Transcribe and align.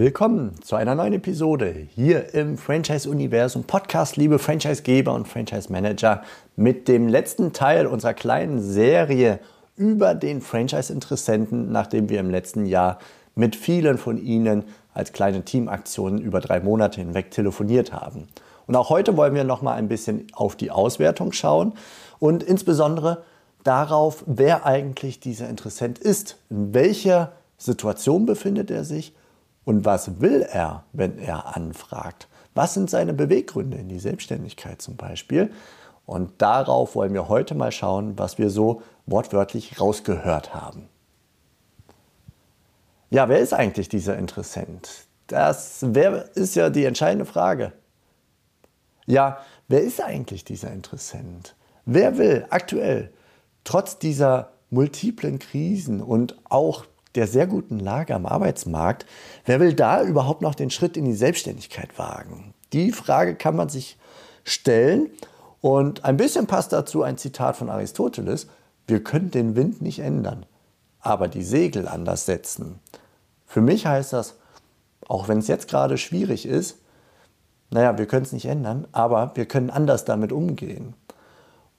Willkommen 0.00 0.54
zu 0.62 0.76
einer 0.76 0.94
neuen 0.94 1.12
Episode 1.12 1.74
hier 1.94 2.32
im 2.32 2.56
Franchise-Universum 2.56 3.64
Podcast, 3.64 4.16
liebe 4.16 4.38
Franchisegeber 4.38 5.12
und 5.12 5.28
Franchise-Manager, 5.28 6.22
mit 6.56 6.88
dem 6.88 7.06
letzten 7.06 7.52
Teil 7.52 7.86
unserer 7.86 8.14
kleinen 8.14 8.62
Serie 8.62 9.40
über 9.76 10.14
den 10.14 10.40
Franchise-Interessenten, 10.40 11.70
nachdem 11.70 12.08
wir 12.08 12.18
im 12.18 12.30
letzten 12.30 12.64
Jahr 12.64 12.98
mit 13.34 13.56
vielen 13.56 13.98
von 13.98 14.16
Ihnen 14.16 14.64
als 14.94 15.12
kleine 15.12 15.44
Teamaktionen 15.44 16.18
über 16.18 16.40
drei 16.40 16.60
Monate 16.60 17.02
hinweg 17.02 17.30
telefoniert 17.30 17.92
haben. 17.92 18.26
Und 18.66 18.76
auch 18.76 18.88
heute 18.88 19.18
wollen 19.18 19.34
wir 19.34 19.44
noch 19.44 19.60
mal 19.60 19.74
ein 19.74 19.88
bisschen 19.88 20.28
auf 20.32 20.56
die 20.56 20.70
Auswertung 20.70 21.32
schauen 21.32 21.74
und 22.18 22.42
insbesondere 22.42 23.22
darauf, 23.64 24.24
wer 24.26 24.64
eigentlich 24.64 25.20
dieser 25.20 25.50
Interessent 25.50 25.98
ist, 25.98 26.38
in 26.48 26.72
welcher 26.72 27.32
Situation 27.58 28.24
befindet 28.24 28.70
er 28.70 28.84
sich 28.84 29.12
und 29.70 29.84
was 29.84 30.20
will 30.20 30.42
er, 30.42 30.82
wenn 30.92 31.16
er 31.16 31.54
anfragt? 31.54 32.26
Was 32.54 32.74
sind 32.74 32.90
seine 32.90 33.14
Beweggründe 33.14 33.76
in 33.78 33.88
die 33.88 34.00
Selbstständigkeit 34.00 34.82
zum 34.82 34.96
Beispiel? 34.96 35.52
Und 36.06 36.42
darauf 36.42 36.96
wollen 36.96 37.14
wir 37.14 37.28
heute 37.28 37.54
mal 37.54 37.70
schauen, 37.70 38.18
was 38.18 38.36
wir 38.36 38.50
so 38.50 38.82
wortwörtlich 39.06 39.80
rausgehört 39.80 40.54
haben. 40.54 40.88
Ja, 43.10 43.28
wer 43.28 43.38
ist 43.38 43.54
eigentlich 43.54 43.88
dieser 43.88 44.18
Interessent? 44.18 45.06
Das 45.28 45.84
wer 45.86 46.34
ist 46.34 46.56
ja 46.56 46.68
die 46.68 46.84
entscheidende 46.84 47.24
Frage. 47.24 47.72
Ja, 49.06 49.38
wer 49.68 49.82
ist 49.82 50.02
eigentlich 50.02 50.44
dieser 50.44 50.72
Interessent? 50.72 51.54
Wer 51.84 52.18
will 52.18 52.44
aktuell 52.50 53.12
trotz 53.62 54.00
dieser 54.00 54.50
multiplen 54.68 55.38
Krisen 55.38 56.00
und 56.00 56.36
auch 56.48 56.86
der 57.14 57.26
sehr 57.26 57.46
guten 57.46 57.78
Lage 57.78 58.14
am 58.14 58.26
Arbeitsmarkt, 58.26 59.06
wer 59.44 59.60
will 59.60 59.74
da 59.74 60.02
überhaupt 60.02 60.42
noch 60.42 60.54
den 60.54 60.70
Schritt 60.70 60.96
in 60.96 61.04
die 61.04 61.14
Selbstständigkeit 61.14 61.98
wagen? 61.98 62.54
Die 62.72 62.92
Frage 62.92 63.34
kann 63.34 63.56
man 63.56 63.68
sich 63.68 63.98
stellen 64.44 65.10
und 65.60 66.04
ein 66.04 66.16
bisschen 66.16 66.46
passt 66.46 66.72
dazu 66.72 67.02
ein 67.02 67.18
Zitat 67.18 67.56
von 67.56 67.68
Aristoteles, 67.68 68.46
wir 68.86 69.02
können 69.02 69.30
den 69.30 69.56
Wind 69.56 69.82
nicht 69.82 70.00
ändern, 70.00 70.46
aber 71.00 71.28
die 71.28 71.44
Segel 71.44 71.86
anders 71.86 72.26
setzen. 72.26 72.80
Für 73.46 73.60
mich 73.60 73.86
heißt 73.86 74.12
das, 74.12 74.34
auch 75.08 75.28
wenn 75.28 75.38
es 75.38 75.48
jetzt 75.48 75.68
gerade 75.68 75.98
schwierig 75.98 76.46
ist, 76.46 76.78
naja, 77.70 77.98
wir 77.98 78.06
können 78.06 78.24
es 78.24 78.32
nicht 78.32 78.46
ändern, 78.46 78.86
aber 78.92 79.32
wir 79.34 79.46
können 79.46 79.70
anders 79.70 80.04
damit 80.04 80.32
umgehen. 80.32 80.94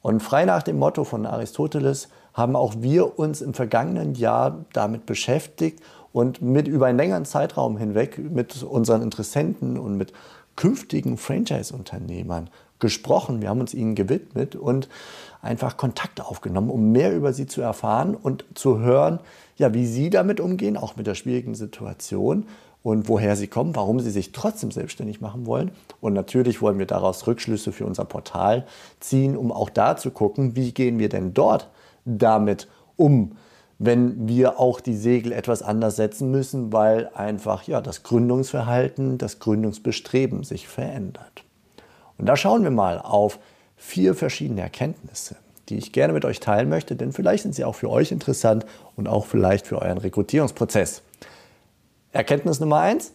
Und 0.02 0.22
frei 0.22 0.46
nach 0.46 0.64
dem 0.64 0.80
Motto 0.80 1.04
von 1.04 1.26
Aristoteles 1.26 2.10
haben 2.34 2.56
auch 2.56 2.76
wir 2.80 3.20
uns 3.20 3.42
im 3.42 3.54
vergangenen 3.54 4.16
Jahr 4.16 4.66
damit 4.74 5.06
beschäftigt 5.06 5.80
und 6.14 6.42
mit 6.42 6.68
über 6.68 6.88
einen 6.88 6.98
längeren 6.98 7.26
Zeitraum 7.26 7.78
hinweg 7.78 8.18
mit 8.18 8.64
unseren 8.64 9.02
Interessenten 9.02 9.78
und 9.78 9.98
mit 9.98 10.14
künftigen 10.56 11.18
Franchise-Unternehmern 11.18 12.50
gesprochen. 12.80 13.42
Wir 13.42 13.50
haben 13.50 13.62
uns 13.62 13.74
ihnen 13.74 13.96
gewidmet 13.96 14.56
und 14.56 14.90
einfach 15.42 15.78
Kontakt 15.78 16.20
aufgenommen, 16.20 16.70
um 16.70 16.92
mehr 16.92 17.16
über 17.16 17.32
sie 17.32 17.46
zu 17.46 17.62
erfahren 17.62 18.16
und 18.16 18.44
zu 18.56 18.80
hören, 18.80 19.20
ja, 19.58 19.74
wie 19.74 19.86
sie 19.86 20.10
damit 20.10 20.40
umgehen, 20.40 20.78
auch 20.78 20.96
mit 20.96 21.08
der 21.08 21.16
schwierigen 21.16 21.56
Situation 21.56 22.48
und 22.84 23.08
woher 23.08 23.36
sie 23.36 23.48
kommen, 23.48 23.76
warum 23.76 24.00
sie 24.00 24.10
sich 24.10 24.32
trotzdem 24.32 24.72
selbstständig 24.72 25.22
machen 25.22 25.46
wollen. 25.46 25.72
Und 26.00 26.14
natürlich 26.14 26.62
wollen 26.62 26.80
wir 26.80 26.88
daraus 26.88 27.28
Rückschlüsse 27.28 27.72
für 27.72 27.86
unser 27.86 28.06
Portal 28.06 28.66
ziehen, 29.00 29.38
um 29.38 29.52
auch 29.52 29.70
da 29.70 29.98
zu 29.98 30.12
gucken, 30.12 30.56
wie 30.56 30.72
gehen 30.72 30.98
wir 30.98 31.10
denn 31.10 31.34
dort 31.34 31.70
damit 32.06 32.68
um, 32.96 33.38
wenn 33.78 34.28
wir 34.28 34.60
auch 34.60 34.80
die 34.80 34.96
Segel 34.96 35.32
etwas 35.32 35.62
anders 35.64 35.96
setzen 35.96 36.32
müssen, 36.32 36.72
weil 36.72 37.10
einfach 37.16 37.64
ja, 37.64 37.82
das 37.82 38.04
Gründungsverhalten, 38.04 39.18
das 39.18 39.40
Gründungsbestreben 39.40 40.44
sich 40.44 40.68
verändert. 40.68 41.44
Und 42.18 42.28
da 42.28 42.36
schauen 42.36 42.64
wir 42.64 42.72
mal 42.72 43.00
auf 43.00 43.40
vier 43.76 44.14
verschiedene 44.14 44.62
Erkenntnisse, 44.62 45.36
die 45.70 45.78
ich 45.78 45.92
gerne 45.92 46.14
mit 46.14 46.26
euch 46.26 46.40
teilen 46.40 46.70
möchte, 46.70 46.96
denn 46.96 47.12
vielleicht 47.12 47.44
sind 47.44 47.56
sie 47.56 47.66
auch 47.66 47.74
für 47.74 47.90
euch 47.90 48.12
interessant 48.12 48.66
und 48.96 49.08
auch 49.08 49.26
vielleicht 49.26 49.66
für 49.66 49.82
euren 49.82 49.98
Rekrutierungsprozess. 49.98 51.02
Erkenntnis 52.12 52.60
Nummer 52.60 52.80
eins. 52.80 53.14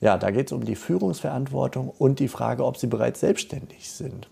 Ja, 0.00 0.18
da 0.18 0.30
geht 0.30 0.46
es 0.46 0.52
um 0.52 0.64
die 0.64 0.74
Führungsverantwortung 0.74 1.88
und 1.88 2.18
die 2.18 2.28
Frage, 2.28 2.64
ob 2.64 2.76
sie 2.76 2.88
bereits 2.88 3.20
selbstständig 3.20 3.90
sind. 3.90 4.28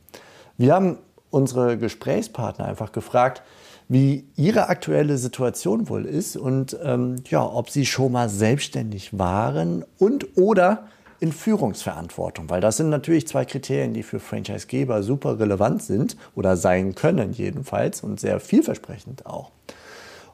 Wir 0.56 0.74
haben 0.74 0.98
unsere 1.30 1.78
Gesprächspartner 1.78 2.64
einfach 2.64 2.92
gefragt, 2.92 3.42
wie 3.88 4.24
ihre 4.36 4.68
aktuelle 4.68 5.18
Situation 5.18 5.88
wohl 5.88 6.06
ist 6.06 6.36
und 6.36 6.76
ähm, 6.82 7.16
ja, 7.28 7.44
ob 7.44 7.70
sie 7.70 7.86
schon 7.86 8.12
mal 8.12 8.28
selbstständig 8.28 9.18
waren 9.18 9.84
und 9.98 10.36
oder 10.36 10.84
in 11.20 11.32
Führungsverantwortung, 11.32 12.48
weil 12.48 12.60
das 12.60 12.78
sind 12.78 12.88
natürlich 12.88 13.28
zwei 13.28 13.44
Kriterien, 13.44 13.92
die 13.92 14.02
für 14.02 14.20
Franchisegeber 14.20 15.02
super 15.02 15.38
relevant 15.38 15.82
sind 15.82 16.16
oder 16.34 16.56
sein 16.56 16.94
können 16.94 17.32
jedenfalls 17.32 18.02
und 18.02 18.18
sehr 18.18 18.40
vielversprechend 18.40 19.26
auch. 19.26 19.50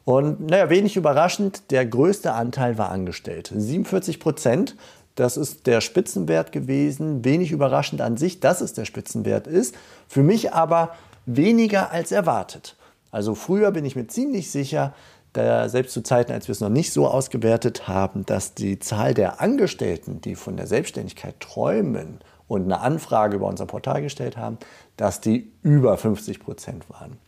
Und 0.07 0.51
naja, 0.51 0.71
wenig 0.71 0.97
überraschend, 0.97 1.73
der 1.73 1.85
größte 1.85 2.33
Anteil 2.33 2.79
war 2.79 2.91
angestellt. 2.91 3.53
47 3.53 4.21
Prozent, 4.21 4.77
das 5.17 5.37
ist 5.37 5.67
der 5.67 5.81
Spitzenwert 5.81 6.53
gewesen. 6.53 7.25
Wenig 7.25 7.51
überraschend 7.51 8.01
an 8.01 8.17
sich, 8.17 8.39
dass 8.39 8.61
es 8.61 8.73
der 8.73 8.85
Spitzenwert 8.85 9.49
ist. 9.49 9.75
Für 10.07 10.23
mich 10.23 10.53
aber 10.53 10.95
weniger 11.27 11.91
als 11.91 12.13
erwartet. 12.13 12.77
Also 13.11 13.35
früher 13.35 13.73
bin 13.73 13.85
ich 13.85 13.97
mir 13.97 14.07
ziemlich 14.07 14.53
sicher, 14.53 14.95
da 15.33 15.69
selbst 15.69 15.93
zu 15.93 16.03
Zeiten, 16.03 16.31
als 16.31 16.47
wir 16.47 16.53
es 16.53 16.61
noch 16.61 16.69
nicht 16.69 16.93
so 16.93 17.09
ausgewertet 17.09 17.89
haben, 17.89 18.25
dass 18.27 18.55
die 18.55 18.79
Zahl 18.79 19.13
der 19.13 19.41
Angestellten, 19.41 20.21
die 20.21 20.37
von 20.37 20.57
der 20.57 20.69
Selbstständigkeit 20.69 21.41
träumen 21.41 22.21
und 22.47 22.63
eine 22.63 22.79
Anfrage 22.79 23.35
über 23.35 23.49
unser 23.49 23.67
Portal 23.67 24.03
gestellt 24.03 24.37
haben, 24.37 24.59
dass 24.97 25.21
die 25.21 25.51
über 25.63 25.97
50 25.99 26.39
Prozent 26.39 26.89
waren. 26.91 27.19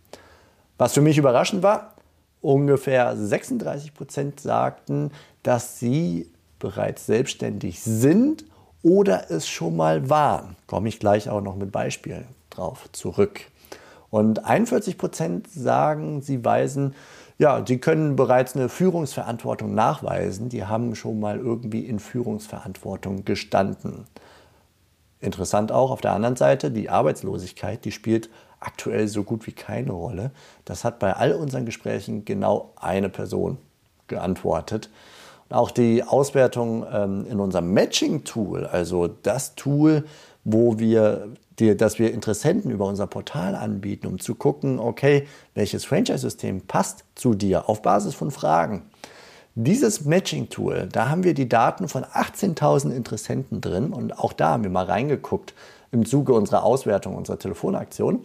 Was 0.79 0.93
für 0.93 1.01
mich 1.01 1.19
überraschend 1.19 1.65
war, 1.65 1.95
ungefähr 2.41 3.17
36 3.17 3.95
Prozent 3.95 4.41
sagten, 4.41 5.11
dass 5.43 5.79
sie 5.79 6.31
bereits 6.59 7.07
selbstständig 7.07 7.81
sind 7.81 8.45
oder 8.83 9.31
es 9.31 9.49
schon 9.49 9.77
mal 9.77 10.09
waren. 10.09 10.57
Komme 10.67 10.89
ich 10.89 10.99
gleich 10.99 11.29
auch 11.29 11.41
noch 11.41 11.57
mit 11.57 11.73
Beispielen 11.73 12.27
drauf 12.51 12.89
zurück. 12.93 13.41
Und 14.11 14.45
41 14.45 14.97
Prozent 14.97 15.49
sagen, 15.49 16.23
sie 16.23 16.45
weisen, 16.45 16.95
ja, 17.39 17.63
sie 17.65 17.79
können 17.79 18.17
bereits 18.17 18.57
eine 18.57 18.69
Führungsverantwortung 18.69 19.75
nachweisen. 19.75 20.49
Die 20.49 20.65
haben 20.65 20.95
schon 20.95 21.21
mal 21.21 21.39
irgendwie 21.39 21.81
in 21.81 21.99
Führungsverantwortung 21.99 23.25
gestanden. 23.25 24.07
Interessant 25.21 25.71
auch 25.73 25.91
auf 25.91 26.01
der 26.01 26.13
anderen 26.13 26.37
Seite, 26.37 26.71
die 26.71 26.91
Arbeitslosigkeit, 26.91 27.85
die 27.85 27.93
spielt 27.93 28.31
aktuell 28.61 29.09
so 29.09 29.23
gut 29.25 29.47
wie 29.47 29.53
keine 29.53 29.93
Rolle. 29.93 30.31
Das 30.65 30.85
hat 30.85 30.99
bei 30.99 31.13
all 31.13 31.33
unseren 31.33 31.67
Gesprächen 31.67 32.25
genau 32.25 32.73
eine 32.77 33.09
Person 33.09 33.59
geantwortet. 34.09 34.91
Und 35.49 35.57
auch 35.57 35.71
die 35.71 36.03
Auswertung 36.03 36.85
ähm, 36.93 37.27
in 37.29 37.41
unserem 37.41 37.73
Matching-Tool, 37.73 38.67
also 38.67 39.09
das 39.09 39.55
Tool, 39.55 40.05
wo 40.45 40.79
wir 40.79 41.29
die, 41.59 41.77
dass 41.77 41.99
wir 41.99 42.13
Interessenten 42.13 42.71
über 42.71 42.87
unser 42.87 43.07
Portal 43.07 43.55
anbieten, 43.55 44.07
um 44.07 44.19
zu 44.19 44.35
gucken, 44.35 44.79
okay, 44.79 45.27
welches 45.55 45.85
Franchise-System 45.85 46.63
passt 46.63 47.05
zu 47.15 47.35
dir 47.35 47.69
auf 47.69 47.83
Basis 47.83 48.15
von 48.15 48.31
Fragen. 48.31 48.83
Dieses 49.55 50.05
Matching-Tool, 50.05 50.89
da 50.93 51.09
haben 51.09 51.25
wir 51.25 51.35
die 51.35 51.49
Daten 51.49 51.89
von 51.89 52.05
18.000 52.05 52.95
Interessenten 52.95 53.61
drin 53.61 53.93
und 53.93 54.17
auch 54.17 54.33
da 54.33 54.51
haben 54.51 54.63
wir 54.63 54.71
mal 54.71 54.85
reingeguckt 54.85 55.53
im 55.93 56.07
Zuge 56.07 56.33
unserer 56.33 56.65
Auswertung 56.65 57.17
unserer 57.17 57.39
Telefonaktion 57.39 58.25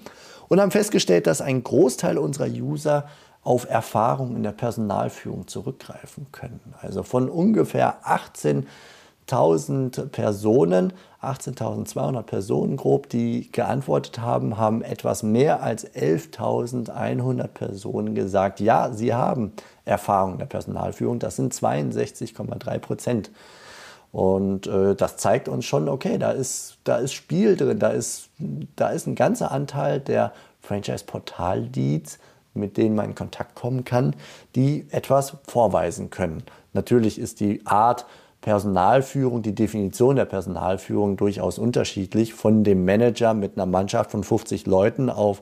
und 0.50 0.62
haben 0.62 0.72
festgestellt, 0.72 1.28
dass 1.28 1.42
ein 1.42 1.64
Großteil 1.64 2.18
unserer 2.18 2.48
User 2.48 3.06
auf 3.44 3.70
Erfahrung 3.70 4.36
in 4.36 4.42
der 4.44 4.52
Personalführung 4.52 5.48
zurückgreifen 5.48 6.28
können. 6.32 6.74
Also 6.82 7.04
von 7.04 7.30
ungefähr 7.30 7.98
18.000 8.06 10.08
Personen, 10.08 10.94
18.200 11.22 12.24
Personen 12.24 12.78
grob, 12.78 13.10
die 13.10 13.52
geantwortet 13.52 14.20
haben, 14.20 14.58
haben 14.58 14.82
etwas 14.82 15.22
mehr 15.24 15.62
als 15.62 15.86
11.100 15.94 17.48
Personen 17.48 18.16
gesagt, 18.16 18.62
ja, 18.62 18.94
sie 18.94 19.14
haben 19.14 19.52
Erfahrung 19.86 20.34
in 20.34 20.40
der 20.40 20.46
Personalführung. 20.46 21.20
Das 21.20 21.36
sind 21.36 21.54
62,3 21.54 22.80
Prozent. 22.80 23.30
Und 24.14 24.68
äh, 24.68 24.94
das 24.96 25.18
zeigt 25.18 25.50
uns 25.50 25.66
schon, 25.66 25.90
okay, 25.90 26.20
da 26.20 26.32
ist, 26.32 26.78
da 26.84 26.98
ist 26.98 27.14
Spiel 27.14 27.58
drin, 27.58 27.80
da 27.80 27.90
ist, 27.90 28.30
da 28.76 28.90
ist 28.90 29.08
ein 29.08 29.16
ganzer 29.16 29.52
Anteil 29.52 30.00
der 30.00 30.34
Franchise-Portal-Leads, 30.62 32.20
mit 32.54 32.78
denen 32.78 32.96
man 32.96 33.06
in 33.08 33.16
Kontakt 33.16 33.56
kommen 33.56 33.86
kann, 33.86 34.16
die 34.56 34.86
etwas 34.92 35.38
vorweisen 35.48 36.12
können. 36.12 36.44
Natürlich 36.74 37.18
ist 37.18 37.40
die 37.40 37.66
Art 37.66 38.06
Personalführung, 38.42 39.42
die 39.42 39.56
Definition 39.56 40.16
der 40.16 40.26
Personalführung 40.26 41.18
durchaus 41.18 41.58
unterschiedlich 41.58 42.36
von 42.36 42.64
dem 42.64 42.86
Manager 42.86 43.34
mit 43.34 43.58
einer 43.58 43.66
Mannschaft 43.66 44.12
von 44.12 44.24
50 44.24 44.68
Leuten 44.68 45.10
auf 45.10 45.42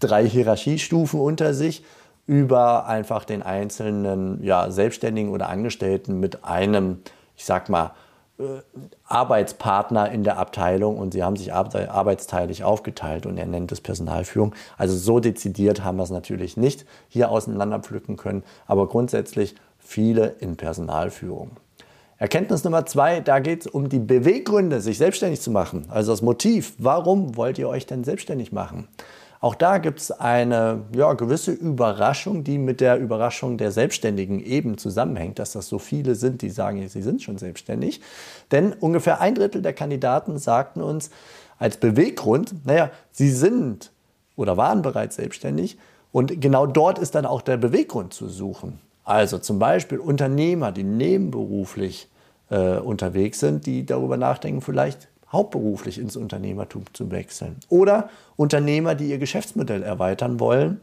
drei 0.00 0.28
Hierarchiestufen 0.28 1.20
unter 1.20 1.54
sich 1.54 1.84
über 2.26 2.86
einfach 2.86 3.24
den 3.24 3.42
einzelnen 3.42 4.42
ja, 4.42 4.72
Selbstständigen 4.72 5.30
oder 5.30 5.48
Angestellten 5.48 6.18
mit 6.18 6.44
einem 6.44 6.98
ich 7.40 7.46
sag 7.46 7.70
mal, 7.70 7.92
äh, 8.38 8.60
Arbeitspartner 9.06 10.12
in 10.12 10.24
der 10.24 10.38
Abteilung 10.38 10.98
und 10.98 11.14
sie 11.14 11.24
haben 11.24 11.36
sich 11.36 11.54
arbeitsteilig 11.54 12.64
aufgeteilt 12.64 13.24
und 13.24 13.38
er 13.38 13.46
nennt 13.46 13.72
es 13.72 13.80
Personalführung. 13.80 14.54
Also 14.76 14.94
so 14.94 15.20
dezidiert 15.20 15.82
haben 15.82 15.96
wir 15.96 16.02
es 16.02 16.10
natürlich 16.10 16.58
nicht 16.58 16.84
hier 17.08 17.30
auseinanderpflücken 17.30 18.18
können, 18.18 18.42
aber 18.66 18.88
grundsätzlich 18.88 19.54
viele 19.78 20.26
in 20.40 20.56
Personalführung. 20.56 21.52
Erkenntnis 22.18 22.62
Nummer 22.62 22.84
zwei, 22.84 23.20
da 23.20 23.38
geht 23.38 23.62
es 23.62 23.66
um 23.66 23.88
die 23.88 24.00
Beweggründe, 24.00 24.82
sich 24.82 24.98
selbstständig 24.98 25.40
zu 25.40 25.50
machen. 25.50 25.86
Also 25.88 26.12
das 26.12 26.20
Motiv, 26.20 26.74
warum 26.76 27.38
wollt 27.38 27.58
ihr 27.58 27.70
euch 27.70 27.86
denn 27.86 28.04
selbstständig 28.04 28.52
machen? 28.52 28.86
Auch 29.42 29.54
da 29.54 29.78
gibt 29.78 30.00
es 30.00 30.10
eine 30.10 30.82
ja, 30.94 31.14
gewisse 31.14 31.52
Überraschung, 31.52 32.44
die 32.44 32.58
mit 32.58 32.82
der 32.82 32.98
Überraschung 32.98 33.56
der 33.56 33.72
Selbstständigen 33.72 34.38
eben 34.38 34.76
zusammenhängt, 34.76 35.38
dass 35.38 35.52
das 35.52 35.66
so 35.66 35.78
viele 35.78 36.14
sind, 36.14 36.42
die 36.42 36.50
sagen, 36.50 36.86
sie 36.86 37.02
sind 37.02 37.22
schon 37.22 37.38
selbstständig. 37.38 38.02
Denn 38.52 38.74
ungefähr 38.74 39.22
ein 39.22 39.34
Drittel 39.34 39.62
der 39.62 39.72
Kandidaten 39.72 40.36
sagten 40.36 40.82
uns 40.82 41.10
als 41.58 41.78
Beweggrund, 41.78 42.66
naja, 42.66 42.90
sie 43.12 43.30
sind 43.30 43.92
oder 44.36 44.58
waren 44.58 44.82
bereits 44.82 45.16
selbstständig 45.16 45.78
und 46.12 46.40
genau 46.40 46.66
dort 46.66 46.98
ist 46.98 47.14
dann 47.14 47.24
auch 47.24 47.40
der 47.40 47.56
Beweggrund 47.56 48.12
zu 48.12 48.28
suchen. 48.28 48.78
Also 49.04 49.38
zum 49.38 49.58
Beispiel 49.58 49.98
Unternehmer, 49.98 50.70
die 50.70 50.84
nebenberuflich 50.84 52.08
äh, 52.50 52.76
unterwegs 52.76 53.40
sind, 53.40 53.64
die 53.64 53.86
darüber 53.86 54.18
nachdenken, 54.18 54.60
vielleicht 54.60 55.08
hauptberuflich 55.32 55.98
ins 55.98 56.16
Unternehmertum 56.16 56.84
zu 56.92 57.10
wechseln. 57.10 57.56
Oder 57.68 58.10
Unternehmer, 58.36 58.94
die 58.94 59.10
ihr 59.10 59.18
Geschäftsmodell 59.18 59.82
erweitern 59.82 60.40
wollen. 60.40 60.80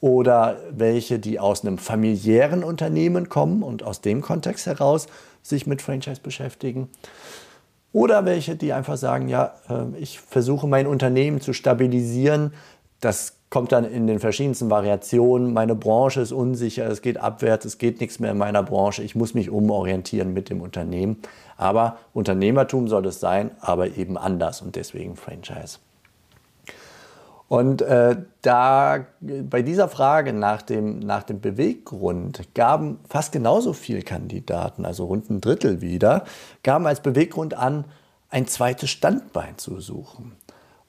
Oder 0.00 0.58
welche, 0.70 1.18
die 1.18 1.38
aus 1.38 1.62
einem 1.62 1.76
familiären 1.76 2.64
Unternehmen 2.64 3.28
kommen 3.28 3.62
und 3.62 3.82
aus 3.82 4.00
dem 4.00 4.22
Kontext 4.22 4.66
heraus 4.66 5.06
sich 5.42 5.66
mit 5.66 5.82
Franchise 5.82 6.20
beschäftigen. 6.22 6.88
Oder 7.92 8.24
welche, 8.24 8.56
die 8.56 8.72
einfach 8.72 8.96
sagen, 8.96 9.28
ja, 9.28 9.54
äh, 9.68 9.98
ich 9.98 10.20
versuche 10.20 10.66
mein 10.66 10.86
Unternehmen 10.86 11.40
zu 11.40 11.52
stabilisieren. 11.52 12.54
Das 13.00 13.39
kommt 13.50 13.72
dann 13.72 13.84
in 13.84 14.06
den 14.06 14.20
verschiedensten 14.20 14.70
Variationen. 14.70 15.52
Meine 15.52 15.74
Branche 15.74 16.20
ist 16.20 16.32
unsicher, 16.32 16.86
es 16.86 17.02
geht 17.02 17.18
abwärts, 17.18 17.64
es 17.64 17.78
geht 17.78 18.00
nichts 18.00 18.20
mehr 18.20 18.30
in 18.30 18.38
meiner 18.38 18.62
Branche. 18.62 19.02
Ich 19.02 19.16
muss 19.16 19.34
mich 19.34 19.50
umorientieren 19.50 20.32
mit 20.32 20.48
dem 20.48 20.60
Unternehmen. 20.60 21.18
Aber 21.56 21.98
Unternehmertum 22.14 22.88
soll 22.88 23.06
es 23.06 23.18
sein, 23.18 23.50
aber 23.60 23.96
eben 23.96 24.16
anders 24.16 24.62
und 24.62 24.76
deswegen 24.76 25.16
Franchise. 25.16 25.78
Und 27.48 27.82
äh, 27.82 28.16
da 28.42 29.06
bei 29.20 29.62
dieser 29.62 29.88
Frage 29.88 30.32
nach 30.32 30.62
dem, 30.62 31.00
nach 31.00 31.24
dem 31.24 31.40
Beweggrund 31.40 32.54
gaben 32.54 33.00
fast 33.08 33.32
genauso 33.32 33.72
viele 33.72 34.02
Kandidaten, 34.02 34.84
also 34.84 35.06
rund 35.06 35.28
ein 35.28 35.40
Drittel 35.40 35.80
wieder, 35.80 36.22
gaben 36.62 36.86
als 36.86 37.00
Beweggrund 37.00 37.54
an, 37.54 37.86
ein 38.28 38.46
zweites 38.46 38.90
Standbein 38.90 39.58
zu 39.58 39.80
suchen. 39.80 40.36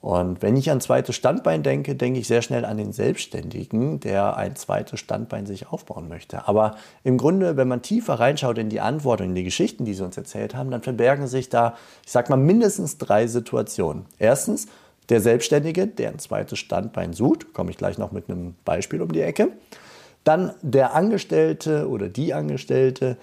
Und 0.02 0.42
wenn 0.42 0.58
ich 0.58 0.72
an 0.72 0.82
zweites 0.82 1.16
Standbein 1.16 1.62
denke, 1.62 1.96
denke 1.96 2.20
ich 2.20 2.28
sehr 2.28 2.42
schnell 2.42 2.66
an 2.66 2.78
den 2.78 2.92
Selbstständigen, 2.92 4.00
der 4.00 4.36
ein 4.36 4.56
zweites 4.56 5.00
Standbein 5.00 5.46
sich 5.46 5.68
aufbauen 5.68 6.08
möchte. 6.08 6.48
Aber 6.48 6.76
im 7.04 7.20
Grunde, 7.20 7.56
wenn 7.56 7.68
man 7.68 7.84
tiefer 7.84 8.16
reinschaut 8.16 8.58
in 8.58 8.70
die 8.70 8.82
Antworten, 8.82 9.26
in 9.26 9.36
die 9.36 9.44
Geschichten, 9.44 9.86
die 9.86 9.94
sie 9.94 10.04
uns 10.04 10.18
erzählt 10.18 10.56
haben, 10.56 10.72
dann 10.72 10.82
verbergen 10.82 11.28
sich 11.28 11.50
da, 11.50 11.76
ich 12.04 12.12
sag 12.12 12.32
mal, 12.32 12.38
mindestens 12.38 12.98
drei 12.98 13.28
Situationen. 13.28 14.06
Erstens, 14.18 14.68
der 15.10 15.22
Selbstständige, 15.22 15.86
der 15.86 16.10
ein 16.10 16.20
zweites 16.20 16.58
Standbein 16.58 17.14
sucht, 17.14 17.54
komme 17.54 17.70
ich 17.70 17.78
gleich 17.78 18.00
noch 18.00 18.12
mit 18.12 18.28
einem 18.28 18.56
Beispiel 18.66 19.04
um 19.04 19.12
die 19.12 19.22
Ecke. 19.22 19.50
Dann 20.24 20.54
der 20.64 20.96
Angestellte 20.96 21.88
oder 21.88 22.10
die 22.10 22.34
Angestellte, 22.34 23.18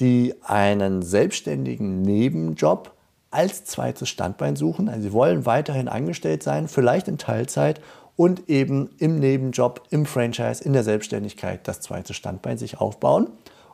die 0.00 0.34
einen 0.42 1.02
selbstständigen 1.02 2.00
Nebenjob 2.00 2.93
als 3.34 3.64
zweites 3.64 4.08
Standbein 4.08 4.56
suchen. 4.56 4.88
Also 4.88 5.02
sie 5.02 5.12
wollen 5.12 5.44
weiterhin 5.44 5.88
angestellt 5.88 6.42
sein, 6.42 6.68
vielleicht 6.68 7.08
in 7.08 7.18
Teilzeit 7.18 7.80
und 8.16 8.48
eben 8.48 8.90
im 8.98 9.18
Nebenjob, 9.18 9.82
im 9.90 10.06
Franchise, 10.06 10.62
in 10.62 10.72
der 10.72 10.84
Selbstständigkeit 10.84 11.66
das 11.66 11.80
zweite 11.80 12.14
Standbein 12.14 12.58
sich 12.58 12.80
aufbauen. 12.80 13.28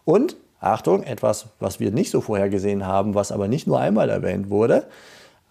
Und 0.04 0.36
Achtung, 0.60 1.02
etwas, 1.02 1.46
was 1.58 1.80
wir 1.80 1.90
nicht 1.90 2.10
so 2.10 2.20
vorher 2.20 2.48
gesehen 2.48 2.86
haben, 2.86 3.14
was 3.14 3.32
aber 3.32 3.48
nicht 3.48 3.66
nur 3.66 3.78
einmal 3.78 4.08
erwähnt 4.08 4.50
wurde, 4.50 4.86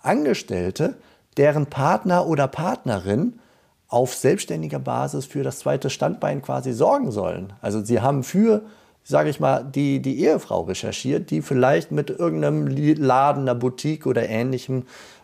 Angestellte, 0.02 0.96
deren 1.38 1.68
Partner 1.68 2.28
oder 2.28 2.48
Partnerin 2.48 3.40
auf 3.88 4.14
selbstständiger 4.14 4.80
Basis 4.80 5.26
für 5.26 5.44
das 5.44 5.60
zweite 5.60 5.90
Standbein 5.90 6.42
quasi 6.42 6.74
sorgen 6.74 7.12
sollen. 7.12 7.54
Also 7.62 7.84
sie 7.84 8.02
haben 8.02 8.24
für 8.24 8.62
sage 9.04 9.30
ich 9.30 9.40
mal, 9.40 9.64
die, 9.64 10.02
die 10.02 10.24
Ehefrau 10.24 10.62
recherchiert, 10.62 11.32
die 11.32 11.42
vielleicht 11.42 11.92
mit 11.92 12.10
irgendeinem 12.10 12.68
Laden, 12.68 13.44
einer 13.44 13.56
Boutique 13.56 14.06
oder 14.06 14.28
ähnlichem 14.28 14.84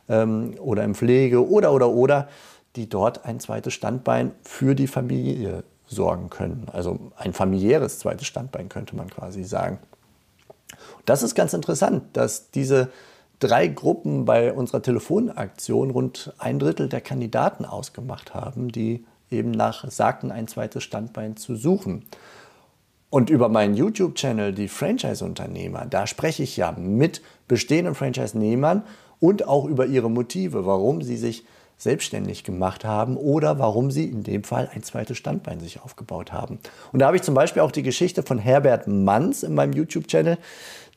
ähm, 0.09 0.55
oder 0.59 0.83
im 0.83 0.95
Pflege 0.95 1.47
oder 1.47 1.71
oder 1.71 1.89
oder, 1.89 2.27
die 2.75 2.89
dort 2.89 3.25
ein 3.25 3.39
zweites 3.39 3.73
Standbein 3.73 4.31
für 4.43 4.75
die 4.75 4.87
Familie 4.87 5.63
sorgen 5.87 6.29
können. 6.29 6.67
Also 6.71 6.99
ein 7.15 7.33
familiäres 7.33 7.99
zweites 7.99 8.27
Standbein 8.27 8.69
könnte 8.69 8.95
man 8.95 9.09
quasi 9.09 9.43
sagen. 9.43 9.79
Das 11.05 11.23
ist 11.23 11.35
ganz 11.35 11.53
interessant, 11.53 12.03
dass 12.13 12.49
diese 12.51 12.89
drei 13.39 13.67
Gruppen 13.67 14.25
bei 14.25 14.53
unserer 14.53 14.81
Telefonaktion 14.81 15.91
rund 15.91 16.33
ein 16.37 16.59
Drittel 16.59 16.89
der 16.89 17.01
Kandidaten 17.01 17.65
ausgemacht 17.65 18.33
haben, 18.33 18.71
die 18.71 19.05
eben 19.29 19.51
nach 19.51 19.89
sagten, 19.89 20.31
ein 20.31 20.47
zweites 20.47 20.83
Standbein 20.83 21.37
zu 21.37 21.55
suchen. 21.55 22.05
Und 23.15 23.29
über 23.29 23.47
meinen 23.47 23.75
YouTube-Channel, 23.75 24.51
die 24.51 24.67
Franchise-Unternehmer, 24.67 25.85
da 25.89 26.05
spreche 26.05 26.43
ich 26.43 26.57
ja 26.57 26.73
mit 26.73 27.21
bestehenden 27.47 27.95
Franchise-Nehmern 27.95 28.83
und 29.21 29.47
auch 29.47 29.63
über 29.63 29.85
ihre 29.85 30.11
Motive, 30.11 30.65
warum 30.65 31.01
sie 31.01 31.15
sich 31.15 31.45
selbstständig 31.77 32.43
gemacht 32.43 32.83
haben 32.83 33.15
oder 33.15 33.57
warum 33.57 33.89
sie 33.89 34.03
in 34.03 34.23
dem 34.23 34.43
Fall 34.43 34.69
ein 34.75 34.83
zweites 34.83 35.15
Standbein 35.15 35.61
sich 35.61 35.81
aufgebaut 35.81 36.33
haben. 36.33 36.59
Und 36.91 36.99
da 36.99 37.07
habe 37.07 37.15
ich 37.15 37.23
zum 37.23 37.35
Beispiel 37.35 37.61
auch 37.61 37.71
die 37.71 37.83
Geschichte 37.83 38.21
von 38.21 38.37
Herbert 38.37 38.85
Manns 38.89 39.43
in 39.43 39.55
meinem 39.55 39.71
YouTube-Channel, 39.71 40.37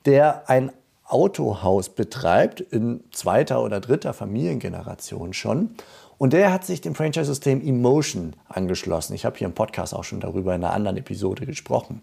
der 0.05 0.51
ein 0.51 0.73
Autohaus 1.05 1.89
betreibt, 1.89 2.61
in 2.61 3.05
zweiter 3.13 3.63
oder 3.63 3.79
dritter 3.79 4.13
Familiengeneration 4.13 5.35
schon. 5.35 5.77
Und 6.19 6.33
der 6.33 6.53
hat 6.53 6.65
sich 6.65 6.81
dem 6.81 6.95
Franchise-System 6.95 7.65
Emotion 7.65 8.35
angeschlossen. 8.49 9.15
Ich 9.15 9.25
habe 9.25 9.39
hier 9.39 9.47
im 9.47 9.55
Podcast 9.55 9.95
auch 9.95 10.05
schon 10.05 10.21
darüber 10.21 10.55
in 10.55 10.65
einer 10.65 10.75
anderen 10.75 10.97
Episode 10.97 11.47
gesprochen. 11.47 12.03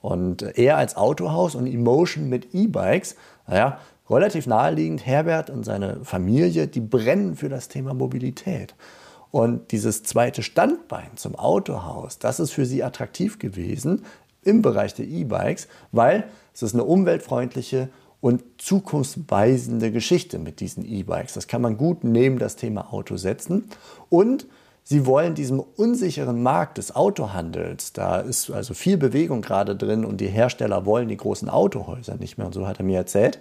Und 0.00 0.42
er 0.42 0.76
als 0.76 0.96
Autohaus 0.96 1.54
und 1.54 1.66
Emotion 1.66 2.28
mit 2.28 2.54
E-Bikes, 2.54 3.16
naja, 3.46 3.78
relativ 4.10 4.46
naheliegend, 4.46 5.06
Herbert 5.06 5.50
und 5.50 5.64
seine 5.64 6.04
Familie, 6.04 6.66
die 6.68 6.80
brennen 6.80 7.36
für 7.36 7.48
das 7.48 7.68
Thema 7.68 7.94
Mobilität. 7.94 8.74
Und 9.30 9.72
dieses 9.72 10.02
zweite 10.02 10.42
Standbein 10.42 11.16
zum 11.16 11.36
Autohaus, 11.36 12.18
das 12.18 12.40
ist 12.40 12.52
für 12.52 12.66
sie 12.66 12.82
attraktiv 12.82 13.38
gewesen 13.38 14.04
im 14.42 14.62
Bereich 14.62 14.94
der 14.94 15.06
E-Bikes, 15.06 15.68
weil 15.92 16.24
es 16.54 16.62
ist 16.62 16.74
eine 16.74 16.84
umweltfreundliche 16.84 17.88
und 18.26 18.42
zukunftsweisende 18.58 19.92
Geschichte 19.92 20.40
mit 20.40 20.58
diesen 20.58 20.84
E-Bikes. 20.84 21.34
Das 21.34 21.46
kann 21.46 21.62
man 21.62 21.76
gut 21.76 22.02
neben 22.02 22.40
das 22.40 22.56
Thema 22.56 22.92
Auto 22.92 23.16
setzen. 23.16 23.68
Und 24.08 24.48
sie 24.82 25.06
wollen 25.06 25.36
diesem 25.36 25.60
unsicheren 25.60 26.42
Markt 26.42 26.78
des 26.78 26.96
Autohandels, 26.96 27.92
da 27.92 28.18
ist 28.18 28.50
also 28.50 28.74
viel 28.74 28.96
Bewegung 28.96 29.42
gerade 29.42 29.76
drin 29.76 30.04
und 30.04 30.20
die 30.20 30.26
Hersteller 30.26 30.84
wollen 30.86 31.06
die 31.06 31.16
großen 31.16 31.48
Autohäuser 31.48 32.16
nicht 32.16 32.36
mehr, 32.36 32.48
und 32.48 32.52
so 32.52 32.66
hat 32.66 32.80
er 32.80 32.84
mir 32.84 32.98
erzählt, 32.98 33.38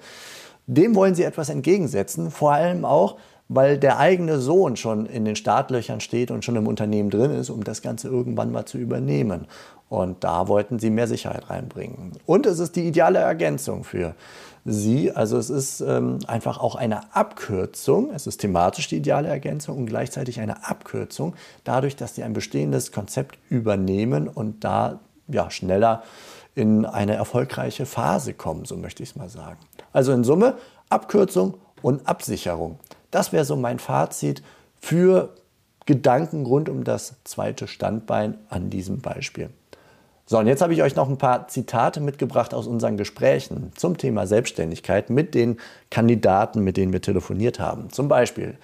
dem 0.67 0.93
wollen 0.93 1.15
sie 1.15 1.23
etwas 1.23 1.49
entgegensetzen, 1.49 2.29
vor 2.29 2.51
allem 2.51 2.85
auch, 2.85 3.17
weil 3.47 3.79
der 3.79 3.97
eigene 3.97 4.39
Sohn 4.39 4.75
schon 4.75 5.07
in 5.07 5.25
den 5.25 5.35
Startlöchern 5.35 5.99
steht 5.99 6.29
und 6.29 6.45
schon 6.45 6.57
im 6.57 6.67
Unternehmen 6.67 7.09
drin 7.09 7.31
ist, 7.31 7.49
um 7.49 7.63
das 7.63 7.81
Ganze 7.81 8.07
irgendwann 8.07 8.51
mal 8.51 8.65
zu 8.65 8.77
übernehmen. 8.77 9.47
Und 9.87 10.23
da 10.23 10.47
wollten 10.47 10.79
sie 10.79 10.89
mehr 10.89 11.07
Sicherheit 11.07 11.49
reinbringen. 11.49 12.13
Und 12.25 12.47
es 12.47 12.57
ist 12.57 12.75
die 12.75 12.87
ideale 12.87 13.19
Ergänzung 13.19 13.83
für 13.83 14.15
sie. 14.65 15.11
Also 15.11 15.37
es 15.37 15.49
ist 15.49 15.81
ähm, 15.81 16.19
einfach 16.27 16.59
auch 16.59 16.75
eine 16.75 17.15
Abkürzung, 17.15 18.11
es 18.13 18.27
ist 18.27 18.39
thematisch 18.41 18.87
die 18.87 18.97
ideale 18.97 19.27
Ergänzung 19.27 19.77
und 19.77 19.85
gleichzeitig 19.85 20.39
eine 20.39 20.67
Abkürzung, 20.67 21.35
dadurch, 21.63 21.95
dass 21.95 22.15
sie 22.15 22.23
ein 22.23 22.33
bestehendes 22.33 22.91
Konzept 22.91 23.37
übernehmen 23.49 24.27
und 24.27 24.63
da 24.63 24.99
ja, 25.27 25.49
schneller 25.51 26.03
in 26.55 26.85
eine 26.85 27.15
erfolgreiche 27.15 27.85
Phase 27.85 28.33
kommen, 28.33 28.65
so 28.65 28.75
möchte 28.75 29.03
ich 29.03 29.09
es 29.09 29.15
mal 29.15 29.29
sagen. 29.29 29.59
Also 29.93 30.11
in 30.11 30.23
Summe 30.23 30.57
Abkürzung 30.89 31.55
und 31.81 32.07
Absicherung. 32.07 32.79
Das 33.11 33.31
wäre 33.31 33.45
so 33.45 33.55
mein 33.55 33.79
Fazit 33.79 34.41
für 34.79 35.35
Gedanken 35.85 36.45
rund 36.45 36.69
um 36.69 36.83
das 36.83 37.15
zweite 37.23 37.67
Standbein 37.67 38.37
an 38.49 38.69
diesem 38.69 39.01
Beispiel. 39.01 39.49
So, 40.27 40.39
und 40.39 40.47
jetzt 40.47 40.63
habe 40.63 40.73
ich 40.73 40.81
euch 40.81 40.95
noch 40.95 41.07
ein 41.07 41.19
paar 41.19 41.47
Zitate 41.49 42.01
mitgebracht 42.01 42.55
aus 42.55 42.65
unseren 42.65 42.97
Gesprächen 42.97 43.71
zum 43.75 43.95
Thema 43.95 44.25
Selbstständigkeit 44.25 45.11
mit 45.11 45.35
den 45.35 45.57
Kandidaten, 45.91 46.63
mit 46.63 46.77
denen 46.77 46.93
wir 46.93 47.01
telefoniert 47.01 47.59
haben. 47.59 47.91
Zum 47.91 48.07
Beispiel, 48.07 48.57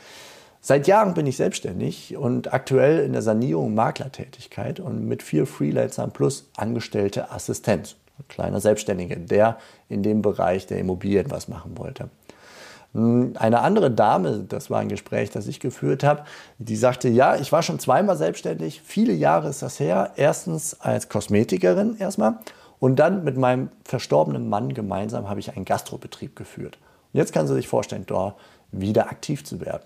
seit 0.60 0.88
Jahren 0.88 1.14
bin 1.14 1.28
ich 1.28 1.38
selbstständig 1.38 2.18
und 2.18 2.52
aktuell 2.52 3.06
in 3.06 3.14
der 3.14 3.22
Sanierung 3.22 3.76
Maklertätigkeit 3.76 4.80
und 4.80 5.06
mit 5.08 5.22
vier 5.22 5.46
Freelancern 5.46 6.10
plus 6.10 6.50
angestellte 6.58 7.30
Assistenz. 7.30 7.96
kleiner 8.28 8.60
Selbstständiger, 8.60 9.18
der 9.18 9.60
in 9.88 10.02
dem 10.02 10.24
Bereich 10.24 10.66
der 10.66 10.80
Immobilien 10.80 11.30
was 11.30 11.48
machen 11.48 11.78
wollte. 11.78 12.10
Eine 12.94 13.62
andere 13.62 13.90
Dame, 13.90 14.46
das 14.48 14.70
war 14.70 14.80
ein 14.80 14.90
Gespräch, 14.90 15.30
das 15.30 15.48
ich 15.48 15.62
geführt 15.62 16.04
habe, 16.04 16.26
die 16.58 16.76
sagte, 16.76 17.08
ja, 17.08 17.38
ich 17.38 17.52
war 17.54 17.64
schon 17.64 17.80
zweimal 17.80 18.18
selbstständig, 18.18 18.82
viele 18.84 19.14
Jahre 19.14 19.48
ist 19.48 19.62
das 19.62 19.80
her. 19.80 20.12
Erstens 20.18 20.80
als 20.82 21.08
Kosmetikerin 21.08 21.96
erstmal 21.98 22.40
und 22.80 22.98
dann 22.98 23.24
mit 23.24 23.38
meinem 23.38 23.70
verstorbenen 23.86 24.50
Mann 24.50 24.74
gemeinsam 24.74 25.30
habe 25.30 25.40
ich 25.40 25.56
einen 25.56 25.64
Gastrobetrieb 25.64 26.36
geführt. 26.36 26.80
Und 27.14 27.18
jetzt 27.18 27.32
kann 27.32 27.48
sie 27.48 27.54
sich 27.54 27.68
vorstellen, 27.68 28.04
dort 28.08 28.36
wieder 28.72 29.10
aktiv 29.10 29.46
zu 29.46 29.62
werden. 29.62 29.84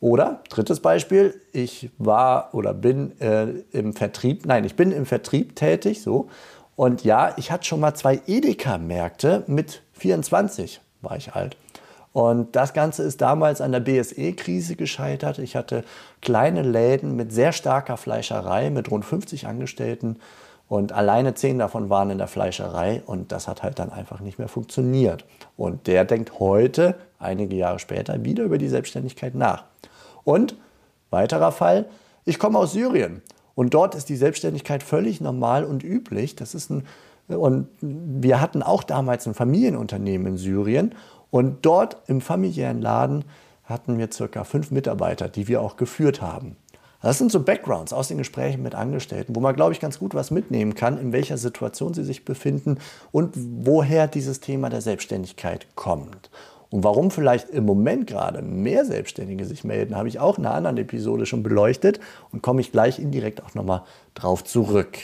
Oder 0.00 0.40
drittes 0.48 0.80
Beispiel, 0.80 1.40
ich 1.52 1.90
war 1.98 2.54
oder 2.54 2.74
bin 2.74 3.20
äh, 3.20 3.46
im 3.72 3.92
Vertrieb, 3.92 4.46
nein, 4.46 4.64
ich 4.64 4.76
bin 4.76 4.92
im 4.92 5.06
Vertrieb 5.06 5.56
tätig, 5.56 6.02
so. 6.02 6.28
Und 6.74 7.04
ja, 7.04 7.34
ich 7.36 7.50
hatte 7.50 7.64
schon 7.64 7.80
mal 7.80 7.94
zwei 7.94 8.20
Edeka-Märkte 8.26 9.44
mit 9.46 9.82
24, 9.92 10.80
war 11.00 11.16
ich 11.16 11.34
alt. 11.34 11.56
Und 12.16 12.56
das 12.56 12.72
Ganze 12.72 13.02
ist 13.02 13.20
damals 13.20 13.60
an 13.60 13.72
der 13.72 13.80
BSE-Krise 13.80 14.74
gescheitert. 14.74 15.38
Ich 15.38 15.54
hatte 15.54 15.84
kleine 16.22 16.62
Läden 16.62 17.14
mit 17.14 17.30
sehr 17.30 17.52
starker 17.52 17.98
Fleischerei, 17.98 18.70
mit 18.70 18.90
rund 18.90 19.04
50 19.04 19.46
Angestellten. 19.46 20.16
Und 20.66 20.92
alleine 20.92 21.34
zehn 21.34 21.58
davon 21.58 21.90
waren 21.90 22.08
in 22.08 22.16
der 22.16 22.26
Fleischerei 22.26 23.02
und 23.04 23.32
das 23.32 23.48
hat 23.48 23.62
halt 23.62 23.78
dann 23.78 23.92
einfach 23.92 24.20
nicht 24.20 24.38
mehr 24.38 24.48
funktioniert. 24.48 25.26
Und 25.58 25.88
der 25.88 26.06
denkt 26.06 26.40
heute, 26.40 26.94
einige 27.18 27.54
Jahre 27.54 27.80
später, 27.80 28.24
wieder 28.24 28.44
über 28.44 28.56
die 28.56 28.68
Selbstständigkeit 28.68 29.34
nach. 29.34 29.64
Und 30.24 30.56
weiterer 31.10 31.52
Fall, 31.52 31.84
ich 32.24 32.38
komme 32.38 32.58
aus 32.58 32.72
Syrien 32.72 33.20
und 33.54 33.74
dort 33.74 33.94
ist 33.94 34.08
die 34.08 34.16
Selbstständigkeit 34.16 34.82
völlig 34.82 35.20
normal 35.20 35.66
und 35.66 35.84
üblich. 35.84 36.34
Das 36.34 36.54
ist 36.54 36.70
ein, 36.70 36.86
und 37.28 37.68
wir 37.82 38.40
hatten 38.40 38.62
auch 38.62 38.84
damals 38.84 39.26
ein 39.26 39.34
Familienunternehmen 39.34 40.28
in 40.28 40.36
Syrien 40.38 40.94
und 41.30 41.64
dort 41.66 41.96
im 42.06 42.20
familiären 42.20 42.80
Laden 42.80 43.24
hatten 43.64 43.98
wir 43.98 44.10
circa 44.12 44.44
fünf 44.44 44.70
Mitarbeiter, 44.70 45.28
die 45.28 45.48
wir 45.48 45.60
auch 45.60 45.76
geführt 45.76 46.22
haben. 46.22 46.56
Das 47.02 47.18
sind 47.18 47.30
so 47.30 47.40
Backgrounds 47.40 47.92
aus 47.92 48.08
den 48.08 48.18
Gesprächen 48.18 48.62
mit 48.62 48.74
Angestellten, 48.74 49.36
wo 49.36 49.40
man, 49.40 49.54
glaube 49.54 49.72
ich, 49.72 49.80
ganz 49.80 49.98
gut 49.98 50.14
was 50.14 50.30
mitnehmen 50.30 50.74
kann, 50.74 50.98
in 50.98 51.12
welcher 51.12 51.36
Situation 51.36 51.94
sie 51.94 52.04
sich 52.04 52.24
befinden 52.24 52.78
und 53.12 53.34
woher 53.36 54.08
dieses 54.08 54.40
Thema 54.40 54.70
der 54.70 54.80
Selbstständigkeit 54.80 55.68
kommt. 55.76 56.30
Und 56.68 56.82
warum 56.82 57.10
vielleicht 57.10 57.50
im 57.50 57.64
Moment 57.64 58.08
gerade 58.08 58.42
mehr 58.42 58.84
Selbstständige 58.84 59.44
sich 59.44 59.62
melden, 59.62 59.94
habe 59.94 60.08
ich 60.08 60.18
auch 60.18 60.36
in 60.36 60.46
einer 60.46 60.54
anderen 60.54 60.78
Episode 60.78 61.26
schon 61.26 61.42
beleuchtet 61.42 62.00
und 62.32 62.42
komme 62.42 62.60
ich 62.60 62.72
gleich 62.72 62.98
indirekt 62.98 63.42
auch 63.44 63.54
nochmal 63.54 63.82
drauf 64.14 64.42
zurück. 64.42 64.98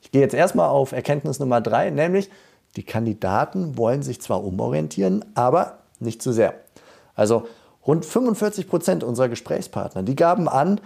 Ich 0.00 0.10
gehe 0.10 0.22
jetzt 0.22 0.34
erstmal 0.34 0.68
auf 0.68 0.92
Erkenntnis 0.92 1.38
Nummer 1.38 1.60
drei, 1.60 1.90
nämlich 1.90 2.30
die 2.76 2.84
Kandidaten 2.84 3.76
wollen 3.76 4.02
sich 4.02 4.20
zwar 4.20 4.44
umorientieren, 4.44 5.24
aber 5.34 5.78
nicht 5.98 6.22
zu 6.22 6.32
sehr. 6.32 6.54
Also 7.14 7.46
rund 7.86 8.04
45 8.04 8.68
Prozent 8.68 9.04
unserer 9.04 9.28
Gesprächspartner, 9.28 10.02
die 10.02 10.16
gaben 10.16 10.48
an, 10.48 10.80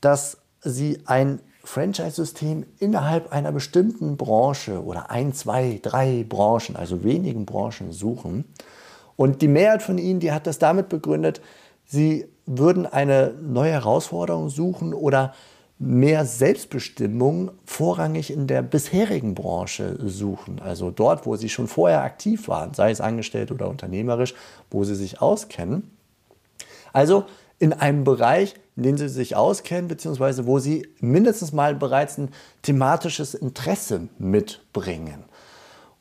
dass 0.00 0.38
sie 0.62 1.00
ein 1.06 1.40
Franchise-System 1.64 2.64
innerhalb 2.78 3.32
einer 3.32 3.52
bestimmten 3.52 4.16
Branche 4.16 4.82
oder 4.82 5.10
ein, 5.10 5.32
zwei, 5.32 5.78
drei 5.82 6.24
Branchen, 6.28 6.76
also 6.76 7.04
wenigen 7.04 7.46
Branchen 7.46 7.92
suchen. 7.92 8.44
Und 9.16 9.42
die 9.42 9.48
Mehrheit 9.48 9.82
von 9.82 9.98
ihnen, 9.98 10.20
die 10.20 10.32
hat 10.32 10.46
das 10.46 10.58
damit 10.58 10.88
begründet, 10.88 11.40
sie 11.84 12.26
würden 12.46 12.86
eine 12.86 13.34
neue 13.40 13.72
Herausforderung 13.72 14.48
suchen 14.48 14.94
oder 14.94 15.34
mehr 15.82 16.26
Selbstbestimmung 16.26 17.52
vorrangig 17.64 18.30
in 18.30 18.46
der 18.46 18.60
bisherigen 18.60 19.34
Branche 19.34 19.98
suchen. 20.04 20.60
Also 20.60 20.90
dort, 20.90 21.24
wo 21.24 21.36
sie 21.36 21.48
schon 21.48 21.68
vorher 21.68 22.02
aktiv 22.02 22.48
waren, 22.48 22.74
sei 22.74 22.90
es 22.90 23.00
angestellt 23.00 23.50
oder 23.50 23.66
unternehmerisch, 23.66 24.34
wo 24.70 24.84
sie 24.84 24.94
sich 24.94 25.22
auskennen. 25.22 25.90
Also 26.92 27.24
in 27.58 27.72
einem 27.72 28.04
Bereich, 28.04 28.56
in 28.76 28.82
dem 28.82 28.98
sie 28.98 29.08
sich 29.08 29.36
auskennen, 29.36 29.88
beziehungsweise 29.88 30.46
wo 30.46 30.58
sie 30.58 30.86
mindestens 31.00 31.52
mal 31.52 31.74
bereits 31.74 32.18
ein 32.18 32.28
thematisches 32.60 33.32
Interesse 33.32 34.08
mitbringen. 34.18 35.24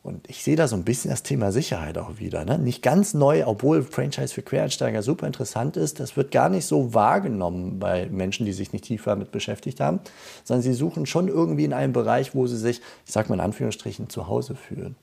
Und 0.02 0.30
ich 0.30 0.44
sehe 0.44 0.56
da 0.56 0.68
so 0.68 0.78
ein 0.78 0.86
bisschen 0.86 1.12
das 1.12 1.24
Thema 1.24 1.52
Sicherheit 1.52 1.98
auch 1.98 2.20
wieder. 2.20 2.46
Ne? 2.46 2.58
Nicht 2.58 2.82
ganz 2.82 3.14
neu, 3.14 3.46
obwohl 3.46 3.84
Franchise 3.84 4.34
für 4.34 4.42
Quereinsteiger 4.42 5.04
super 5.04 5.28
interessant 5.28 5.76
ist. 5.76 6.00
Das 6.00 6.16
wird 6.16 6.32
gar 6.32 6.48
nicht 6.48 6.66
so 6.66 6.94
wahrgenommen 6.94 7.80
bei 7.80 8.08
Menschen, 8.10 8.46
die 8.46 8.54
sich 8.54 8.72
nicht 8.72 8.86
tiefer 8.86 9.12
damit 9.12 9.32
beschäftigt 9.32 9.82
haben, 9.82 10.00
sondern 10.46 10.64
sie 10.64 10.74
suchen 10.74 11.06
schon 11.06 11.28
irgendwie 11.28 11.66
in 11.66 11.74
einem 11.74 11.92
Bereich, 11.92 12.34
wo 12.34 12.48
sie 12.48 12.58
sich, 12.58 12.82
ich 13.06 13.12
sage 13.12 13.28
mal 13.30 13.36
in 13.36 13.42
Anführungsstrichen, 13.42 14.10
zu 14.10 14.28
Hause 14.28 14.56
fühlen. 14.56 14.96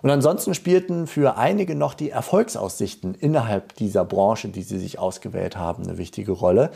Und 0.00 0.10
ansonsten 0.10 0.54
spielten 0.54 1.06
für 1.06 1.36
einige 1.36 1.74
noch 1.74 1.94
die 1.94 2.10
Erfolgsaussichten 2.10 3.14
innerhalb 3.14 3.74
dieser 3.76 4.04
Branche, 4.04 4.48
die 4.48 4.62
sie 4.62 4.78
sich 4.78 4.98
ausgewählt 4.98 5.56
haben, 5.56 5.84
eine 5.84 5.98
wichtige 5.98 6.32
Rolle. 6.32 6.70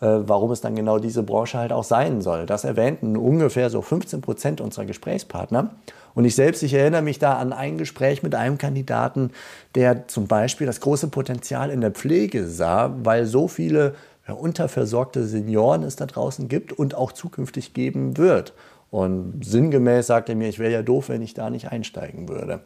Äh, 0.00 0.28
warum 0.28 0.52
es 0.52 0.60
dann 0.60 0.76
genau 0.76 1.00
diese 1.00 1.24
Branche 1.24 1.58
halt 1.58 1.72
auch 1.72 1.82
sein 1.82 2.22
soll. 2.22 2.46
Das 2.46 2.62
erwähnten 2.62 3.16
ungefähr 3.16 3.68
so 3.68 3.82
15 3.82 4.20
Prozent 4.20 4.60
unserer 4.60 4.84
Gesprächspartner. 4.84 5.70
Und 6.18 6.24
ich 6.24 6.34
selbst, 6.34 6.64
ich 6.64 6.74
erinnere 6.74 7.02
mich 7.02 7.20
da 7.20 7.34
an 7.34 7.52
ein 7.52 7.78
Gespräch 7.78 8.24
mit 8.24 8.34
einem 8.34 8.58
Kandidaten, 8.58 9.30
der 9.76 10.08
zum 10.08 10.26
Beispiel 10.26 10.66
das 10.66 10.80
große 10.80 11.06
Potenzial 11.06 11.70
in 11.70 11.80
der 11.80 11.92
Pflege 11.92 12.48
sah, 12.48 12.92
weil 13.04 13.24
so 13.24 13.46
viele 13.46 13.94
ja, 14.26 14.34
unterversorgte 14.34 15.24
Senioren 15.24 15.84
es 15.84 15.94
da 15.94 16.06
draußen 16.06 16.48
gibt 16.48 16.72
und 16.72 16.96
auch 16.96 17.12
zukünftig 17.12 17.72
geben 17.72 18.16
wird. 18.16 18.52
Und 18.90 19.44
sinngemäß 19.44 20.08
sagte 20.08 20.32
er 20.32 20.34
mir, 20.34 20.48
ich 20.48 20.58
wäre 20.58 20.72
ja 20.72 20.82
doof, 20.82 21.08
wenn 21.08 21.22
ich 21.22 21.34
da 21.34 21.50
nicht 21.50 21.70
einsteigen 21.70 22.28
würde. 22.28 22.62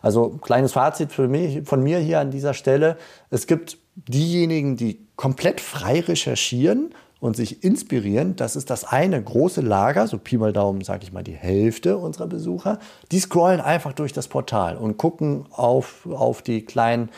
Also 0.00 0.30
kleines 0.30 0.72
Fazit 0.72 1.12
für 1.12 1.28
mich, 1.28 1.68
von 1.68 1.82
mir 1.82 1.98
hier 1.98 2.18
an 2.18 2.30
dieser 2.30 2.54
Stelle. 2.54 2.96
Es 3.28 3.46
gibt 3.46 3.76
diejenigen, 3.94 4.78
die 4.78 5.06
komplett 5.16 5.60
frei 5.60 6.00
recherchieren 6.00 6.94
und 7.24 7.36
sich 7.36 7.64
inspirieren. 7.64 8.36
Das 8.36 8.54
ist 8.54 8.68
das 8.68 8.84
eine 8.84 9.22
große 9.22 9.62
Lager, 9.62 10.06
so 10.06 10.18
Pi 10.18 10.36
mal 10.36 10.52
Daumen, 10.52 10.82
sage 10.82 11.04
ich 11.04 11.12
mal, 11.14 11.22
die 11.22 11.32
Hälfte 11.32 11.96
unserer 11.96 12.26
Besucher. 12.26 12.78
Die 13.12 13.18
scrollen 13.18 13.62
einfach 13.62 13.94
durch 13.94 14.12
das 14.12 14.28
Portal 14.28 14.76
und 14.76 14.98
gucken 14.98 15.46
auf, 15.50 16.06
auf 16.06 16.42
die 16.42 16.66
kleinen 16.66 17.08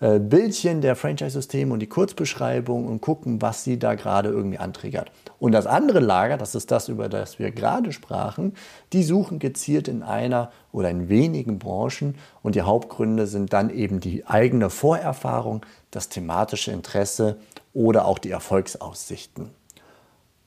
äh, 0.00 0.18
Bildchen 0.18 0.80
der 0.80 0.96
Franchise-Systeme 0.96 1.72
und 1.72 1.78
die 1.78 1.86
Kurzbeschreibung 1.86 2.88
und 2.88 3.02
gucken, 3.02 3.40
was 3.40 3.62
sie 3.62 3.78
da 3.78 3.94
gerade 3.94 4.30
irgendwie 4.30 4.58
antriggert. 4.58 5.12
Und 5.38 5.52
das 5.52 5.68
andere 5.68 6.00
Lager, 6.00 6.38
das 6.38 6.56
ist 6.56 6.72
das, 6.72 6.88
über 6.88 7.08
das 7.08 7.38
wir 7.38 7.52
gerade 7.52 7.92
sprachen, 7.92 8.54
die 8.92 9.04
suchen 9.04 9.38
gezielt 9.38 9.86
in 9.86 10.02
einer 10.02 10.50
oder 10.72 10.90
in 10.90 11.08
wenigen 11.08 11.60
Branchen 11.60 12.16
und 12.42 12.56
die 12.56 12.62
Hauptgründe 12.62 13.28
sind 13.28 13.52
dann 13.52 13.70
eben 13.70 14.00
die 14.00 14.26
eigene 14.26 14.70
Vorerfahrung, 14.70 15.64
das 15.92 16.08
thematische 16.08 16.72
Interesse 16.72 17.36
oder 17.72 18.06
auch 18.06 18.18
die 18.18 18.30
Erfolgsaussichten. 18.30 19.50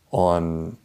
Und 0.10 0.77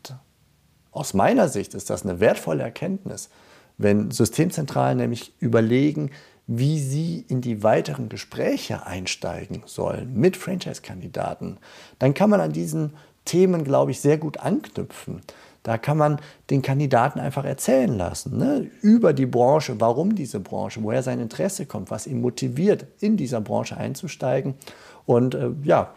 aus 0.91 1.15
meiner 1.15 1.49
Sicht 1.49 1.75
ist 1.75 1.91
das 1.91 2.03
eine 2.03 2.21
wertvolle 2.21 2.63
Erkenntnis, 2.63 3.31
wenn 3.79 4.11
Systemzentralen 4.11 4.99
nämlich 4.99 5.35
überlegen, 5.39 6.11
wie 6.47 6.81
sie 6.81 7.25
in 7.29 7.41
die 7.41 7.63
weiteren 7.63 8.09
Gespräche 8.09 8.85
einsteigen 8.85 9.63
sollen 9.67 10.15
mit 10.15 10.37
Franchise-Kandidaten. 10.37 11.59
Dann 12.01 12.13
kann 12.13 12.29
man 12.29 12.41
an 12.41 12.53
diesen 12.53 12.95
Themen, 13.25 13.63
glaube 13.63 13.93
ich, 13.93 14.01
sehr 14.01 14.19
gut 14.19 14.39
anknüpfen. 14.39 15.21
Da 15.63 15.79
kann 15.79 15.97
man 15.99 16.21
den 16.49 16.63
Kandidaten 16.63 17.21
einfach 17.21 17.45
erzählen 17.45 17.97
lassen 17.97 18.39
ne? 18.39 18.71
über 18.81 19.13
die 19.13 19.27
Branche, 19.27 19.79
warum 19.79 20.15
diese 20.15 20.41
Branche, 20.41 20.83
woher 20.83 21.03
sein 21.03 21.21
Interesse 21.21 21.67
kommt, 21.67 21.91
was 21.91 22.07
ihn 22.07 22.21
motiviert, 22.21 22.87
in 22.99 23.17
dieser 23.17 23.41
Branche 23.41 23.77
einzusteigen. 23.77 24.55
Und 25.07 25.35
äh, 25.35 25.51
ja, 25.63 25.93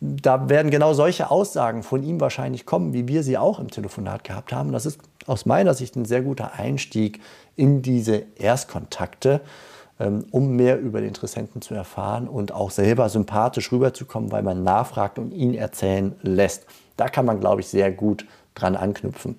da 0.00 0.48
werden 0.48 0.70
genau 0.70 0.92
solche 0.92 1.30
Aussagen 1.30 1.82
von 1.82 2.02
ihm 2.02 2.20
wahrscheinlich 2.20 2.66
kommen, 2.66 2.92
wie 2.92 3.08
wir 3.08 3.22
sie 3.22 3.38
auch 3.38 3.58
im 3.58 3.70
Telefonat 3.70 4.24
gehabt 4.24 4.52
haben. 4.52 4.72
Das 4.72 4.86
ist 4.86 4.98
aus 5.26 5.46
meiner 5.46 5.74
Sicht 5.74 5.96
ein 5.96 6.04
sehr 6.04 6.22
guter 6.22 6.54
Einstieg 6.54 7.20
in 7.56 7.82
diese 7.82 8.24
Erstkontakte, 8.36 9.40
ähm, 9.98 10.26
um 10.30 10.56
mehr 10.56 10.78
über 10.78 11.00
den 11.00 11.08
Interessenten 11.08 11.62
zu 11.62 11.74
erfahren 11.74 12.28
und 12.28 12.52
auch 12.52 12.70
selber 12.70 13.08
sympathisch 13.08 13.72
rüberzukommen, 13.72 14.32
weil 14.32 14.42
man 14.42 14.62
nachfragt 14.62 15.18
und 15.18 15.32
ihn 15.32 15.54
erzählen 15.54 16.16
lässt. 16.22 16.66
Da 16.96 17.08
kann 17.08 17.24
man, 17.24 17.40
glaube 17.40 17.60
ich, 17.60 17.68
sehr 17.68 17.90
gut 17.90 18.26
dran 18.54 18.76
anknüpfen. 18.76 19.38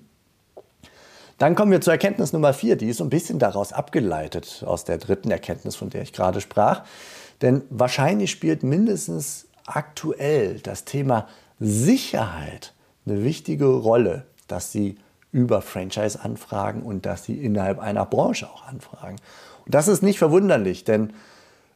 Dann 1.38 1.54
kommen 1.54 1.70
wir 1.70 1.82
zur 1.82 1.92
Erkenntnis 1.92 2.32
Nummer 2.32 2.54
vier, 2.54 2.76
die 2.76 2.88
ist 2.88 2.96
so 2.96 3.04
ein 3.04 3.10
bisschen 3.10 3.38
daraus 3.38 3.72
abgeleitet, 3.74 4.64
aus 4.66 4.84
der 4.84 4.96
dritten 4.96 5.30
Erkenntnis, 5.30 5.76
von 5.76 5.90
der 5.90 6.02
ich 6.02 6.14
gerade 6.14 6.40
sprach. 6.40 6.82
Denn 7.42 7.62
wahrscheinlich 7.68 8.30
spielt 8.30 8.62
mindestens 8.62 9.45
aktuell 9.66 10.60
das 10.60 10.84
Thema 10.84 11.28
Sicherheit 11.60 12.74
eine 13.06 13.24
wichtige 13.24 13.66
Rolle, 13.66 14.26
dass 14.48 14.72
Sie 14.72 14.96
über 15.32 15.62
Franchise 15.62 16.20
anfragen 16.22 16.82
und 16.82 17.06
dass 17.06 17.24
Sie 17.24 17.34
innerhalb 17.34 17.78
einer 17.78 18.06
Branche 18.06 18.48
auch 18.48 18.66
anfragen. 18.66 19.16
Und 19.64 19.74
das 19.74 19.88
ist 19.88 20.02
nicht 20.02 20.18
verwunderlich, 20.18 20.84
denn 20.84 21.12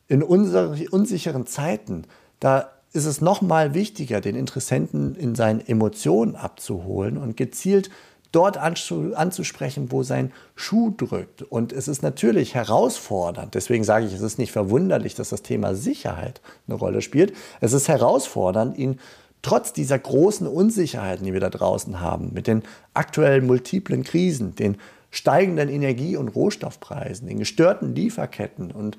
in 0.09 0.23
unseren 0.23 0.87
unsicheren 0.89 1.47
Zeiten, 1.47 2.05
da 2.41 2.71
ist 2.93 3.07
es 3.07 3.21
noch 3.21 3.43
mal 3.43 3.75
wichtiger, 3.75 4.21
den 4.21 4.35
Interessenten 4.35 5.15
in 5.15 5.35
seinen 5.35 5.61
Emotionen 5.61 6.35
abzuholen 6.35 7.17
und 7.17 7.37
gezielt 7.37 7.91
dort 8.33 8.57
anzusprechen, 8.57 9.91
wo 9.91 10.03
sein 10.03 10.33
Schuh 10.55 10.95
drückt. 10.97 11.43
Und 11.43 11.73
es 11.73 11.89
ist 11.89 12.03
natürlich 12.03 12.55
herausfordernd, 12.55 13.55
deswegen 13.55 13.85
sage 13.85 14.07
ich, 14.07 14.13
es 14.13 14.21
ist 14.21 14.39
nicht 14.39 14.53
verwunderlich, 14.53 15.15
dass 15.15 15.31
das 15.31 15.43
Thema 15.43 15.75
Sicherheit 15.75 16.41
eine 16.67 16.77
Rolle 16.77 17.03
spielt. 17.03 17.33
Es 17.61 17.73
ist 17.73 17.89
herausfordernd, 17.89 18.77
ihn 18.79 19.01
trotz 19.43 19.73
dieser 19.73 19.99
großen 19.99 20.47
Unsicherheiten, 20.47 21.25
die 21.25 21.33
wir 21.33 21.41
da 21.41 21.51
draußen 21.51 22.01
haben, 22.01 22.33
mit 22.33 22.47
den 22.47 22.63
aktuellen 22.95 23.47
multiplen 23.47 24.05
Krisen, 24.05 24.55
den 24.55 24.77
steigenden 25.11 25.69
Energie- 25.69 26.17
und 26.17 26.29
Rohstoffpreisen, 26.29 27.27
den 27.27 27.39
gestörten 27.39 27.95
Lieferketten 27.95 28.71
und 28.71 28.97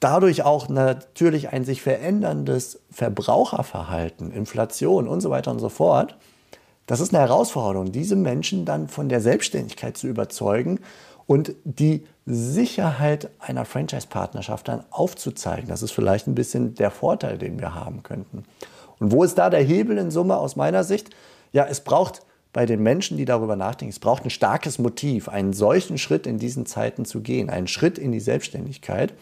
dadurch 0.00 0.42
auch 0.42 0.68
natürlich 0.68 1.50
ein 1.50 1.64
sich 1.64 1.82
veränderndes 1.82 2.80
Verbraucherverhalten, 2.90 4.30
Inflation 4.30 5.08
und 5.08 5.20
so 5.20 5.30
weiter 5.30 5.50
und 5.50 5.58
so 5.58 5.68
fort. 5.68 6.16
Das 6.88 7.00
ist 7.00 7.14
eine 7.14 7.22
Herausforderung, 7.22 7.92
diese 7.92 8.16
Menschen 8.16 8.64
dann 8.64 8.88
von 8.88 9.10
der 9.10 9.20
Selbstständigkeit 9.20 9.98
zu 9.98 10.08
überzeugen 10.08 10.80
und 11.26 11.54
die 11.64 12.06
Sicherheit 12.24 13.28
einer 13.38 13.66
Franchise-Partnerschaft 13.66 14.68
dann 14.68 14.84
aufzuzeigen. 14.88 15.68
Das 15.68 15.82
ist 15.82 15.92
vielleicht 15.92 16.26
ein 16.26 16.34
bisschen 16.34 16.74
der 16.74 16.90
Vorteil, 16.90 17.36
den 17.36 17.60
wir 17.60 17.74
haben 17.74 18.02
könnten. 18.02 18.44
Und 18.98 19.12
wo 19.12 19.22
ist 19.22 19.36
da 19.36 19.50
der 19.50 19.62
Hebel 19.62 19.98
in 19.98 20.10
Summe 20.10 20.38
aus 20.38 20.56
meiner 20.56 20.82
Sicht? 20.82 21.10
Ja, 21.52 21.66
es 21.66 21.82
braucht 21.84 22.22
bei 22.54 22.64
den 22.64 22.82
Menschen, 22.82 23.18
die 23.18 23.26
darüber 23.26 23.54
nachdenken, 23.54 23.92
es 23.92 24.00
braucht 24.00 24.24
ein 24.24 24.30
starkes 24.30 24.78
Motiv, 24.78 25.28
einen 25.28 25.52
solchen 25.52 25.98
Schritt 25.98 26.26
in 26.26 26.38
diesen 26.38 26.64
Zeiten 26.64 27.04
zu 27.04 27.20
gehen, 27.20 27.50
einen 27.50 27.68
Schritt 27.68 27.98
in 27.98 28.12
die 28.12 28.20
Selbstständigkeit. 28.20 29.12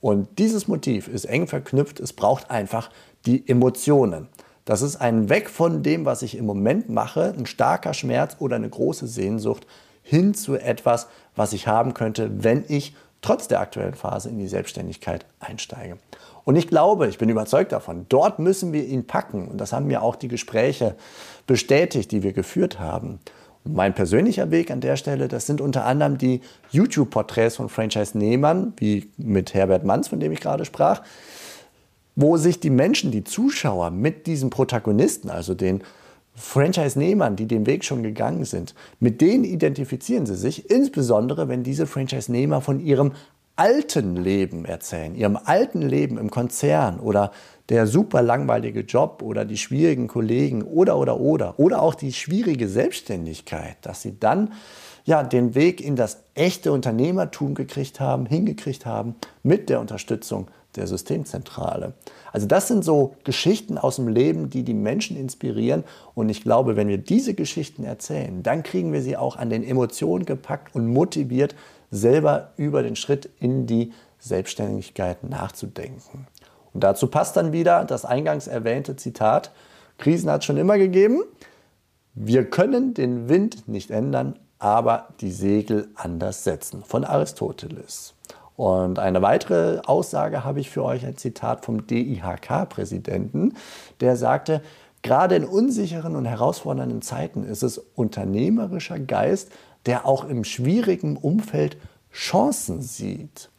Und 0.00 0.40
dieses 0.40 0.66
Motiv 0.66 1.06
ist 1.06 1.26
eng 1.26 1.46
verknüpft. 1.46 2.00
Es 2.00 2.12
braucht 2.12 2.50
einfach 2.50 2.90
die 3.26 3.48
Emotionen. 3.48 4.26
Das 4.66 4.82
ist 4.82 4.96
ein 4.96 5.30
Weg 5.30 5.48
von 5.48 5.84
dem, 5.84 6.04
was 6.04 6.22
ich 6.22 6.36
im 6.36 6.44
Moment 6.44 6.88
mache, 6.88 7.32
ein 7.38 7.46
starker 7.46 7.94
Schmerz 7.94 8.36
oder 8.40 8.56
eine 8.56 8.68
große 8.68 9.06
Sehnsucht 9.06 9.64
hin 10.02 10.34
zu 10.34 10.56
etwas, 10.56 11.06
was 11.36 11.52
ich 11.52 11.68
haben 11.68 11.94
könnte, 11.94 12.42
wenn 12.42 12.64
ich 12.66 12.94
trotz 13.22 13.46
der 13.46 13.60
aktuellen 13.60 13.94
Phase 13.94 14.28
in 14.28 14.38
die 14.38 14.48
Selbstständigkeit 14.48 15.24
einsteige. 15.38 15.98
Und 16.44 16.56
ich 16.56 16.66
glaube, 16.66 17.06
ich 17.06 17.16
bin 17.16 17.28
überzeugt 17.28 17.70
davon, 17.70 18.06
dort 18.08 18.40
müssen 18.40 18.72
wir 18.72 18.84
ihn 18.84 19.06
packen. 19.06 19.46
Und 19.46 19.60
das 19.60 19.72
haben 19.72 19.86
mir 19.86 20.02
auch 20.02 20.16
die 20.16 20.28
Gespräche 20.28 20.96
bestätigt, 21.46 22.10
die 22.10 22.24
wir 22.24 22.32
geführt 22.32 22.80
haben. 22.80 23.20
Mein 23.62 23.94
persönlicher 23.94 24.50
Weg 24.50 24.72
an 24.72 24.80
der 24.80 24.96
Stelle, 24.96 25.28
das 25.28 25.46
sind 25.46 25.60
unter 25.60 25.84
anderem 25.84 26.18
die 26.18 26.40
YouTube-Porträts 26.70 27.56
von 27.56 27.68
Franchise-Nehmern, 27.68 28.74
wie 28.78 29.10
mit 29.16 29.54
Herbert 29.54 29.84
Manns, 29.84 30.08
von 30.08 30.18
dem 30.18 30.32
ich 30.32 30.40
gerade 30.40 30.64
sprach, 30.64 31.02
wo 32.16 32.36
sich 32.38 32.58
die 32.58 32.70
Menschen, 32.70 33.10
die 33.10 33.24
Zuschauer 33.24 33.90
mit 33.90 34.26
diesen 34.26 34.50
Protagonisten, 34.50 35.30
also 35.30 35.54
den 35.54 35.82
Franchise-Nehmern, 36.34 37.36
die 37.36 37.46
den 37.46 37.66
Weg 37.66 37.84
schon 37.84 38.02
gegangen 38.02 38.44
sind, 38.44 38.74
mit 39.00 39.20
denen 39.20 39.44
identifizieren 39.44 40.26
sie 40.26 40.36
sich, 40.36 40.70
insbesondere 40.70 41.48
wenn 41.48 41.62
diese 41.62 41.86
Franchise-Nehmer 41.86 42.60
von 42.60 42.80
ihrem 42.80 43.12
alten 43.56 44.16
Leben 44.16 44.66
erzählen, 44.66 45.14
ihrem 45.14 45.38
alten 45.42 45.80
Leben 45.80 46.18
im 46.18 46.30
Konzern 46.30 47.00
oder 47.00 47.32
der 47.70 47.86
super 47.86 48.20
langweilige 48.20 48.80
Job 48.80 49.22
oder 49.22 49.46
die 49.46 49.56
schwierigen 49.56 50.08
Kollegen 50.08 50.62
oder 50.62 50.98
oder 50.98 51.18
oder 51.18 51.58
oder 51.58 51.80
auch 51.80 51.94
die 51.94 52.12
schwierige 52.12 52.68
Selbstständigkeit, 52.68 53.78
dass 53.80 54.02
sie 54.02 54.20
dann 54.20 54.52
ja 55.06 55.22
den 55.22 55.54
Weg 55.54 55.80
in 55.80 55.96
das 55.96 56.22
echte 56.34 56.70
Unternehmertum 56.70 57.54
gekriegt 57.54 57.98
haben, 57.98 58.26
hingekriegt 58.26 58.84
haben 58.84 59.14
mit 59.42 59.70
der 59.70 59.80
Unterstützung 59.80 60.48
der 60.76 60.86
Systemzentrale. 60.86 61.94
Also 62.32 62.46
das 62.46 62.68
sind 62.68 62.84
so 62.84 63.14
Geschichten 63.24 63.78
aus 63.78 63.96
dem 63.96 64.08
Leben, 64.08 64.50
die 64.50 64.62
die 64.62 64.74
Menschen 64.74 65.16
inspirieren 65.16 65.84
und 66.14 66.28
ich 66.28 66.42
glaube, 66.42 66.76
wenn 66.76 66.88
wir 66.88 66.98
diese 66.98 67.34
Geschichten 67.34 67.84
erzählen, 67.84 68.42
dann 68.42 68.62
kriegen 68.62 68.92
wir 68.92 69.02
sie 69.02 69.16
auch 69.16 69.36
an 69.36 69.50
den 69.50 69.64
Emotionen 69.64 70.24
gepackt 70.24 70.74
und 70.74 70.86
motiviert 70.88 71.54
selber 71.90 72.52
über 72.56 72.82
den 72.82 72.96
Schritt 72.96 73.30
in 73.40 73.66
die 73.66 73.92
Selbstständigkeit 74.18 75.24
nachzudenken. 75.24 76.26
Und 76.74 76.84
dazu 76.84 77.06
passt 77.06 77.36
dann 77.36 77.52
wieder 77.52 77.84
das 77.84 78.04
eingangs 78.04 78.46
erwähnte 78.46 78.96
Zitat, 78.96 79.52
Krisen 79.98 80.30
hat 80.30 80.40
es 80.40 80.44
schon 80.44 80.58
immer 80.58 80.76
gegeben, 80.76 81.22
wir 82.14 82.48
können 82.48 82.94
den 82.94 83.28
Wind 83.28 83.68
nicht 83.68 83.90
ändern, 83.90 84.38
aber 84.58 85.08
die 85.20 85.30
Segel 85.30 85.88
anders 85.94 86.44
setzen, 86.44 86.82
von 86.82 87.04
Aristoteles. 87.04 88.15
Und 88.56 88.98
eine 88.98 89.20
weitere 89.20 89.80
Aussage 89.84 90.44
habe 90.44 90.60
ich 90.60 90.70
für 90.70 90.82
euch, 90.82 91.04
ein 91.04 91.16
Zitat 91.16 91.64
vom 91.64 91.86
DIHK-Präsidenten, 91.86 93.54
der 94.00 94.16
sagte, 94.16 94.62
gerade 95.02 95.36
in 95.36 95.44
unsicheren 95.44 96.16
und 96.16 96.24
herausfordernden 96.24 97.02
Zeiten 97.02 97.44
ist 97.44 97.62
es 97.62 97.78
unternehmerischer 97.78 98.98
Geist, 98.98 99.50
der 99.84 100.06
auch 100.06 100.24
im 100.24 100.42
schwierigen 100.44 101.16
Umfeld 101.16 101.76
Chancen 102.12 102.80
sieht. 102.80 103.50